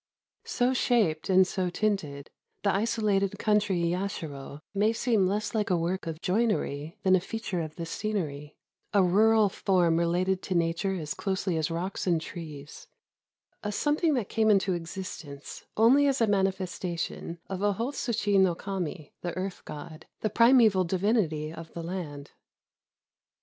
[0.47, 2.31] So shaped and so tinted,
[2.63, 7.37] the isolated country yashiro may seem less like a work of joinery than a fea
[7.39, 8.55] ture of the scenery,—
[8.95, 12.87] a rural form related to nature as closely as rocks and trees,—
[13.63, 19.37] a something that came into existence only as a manifestation of Ohotsuchi no Kami, the
[19.37, 22.31] Earth god, the primeval divinity of the land.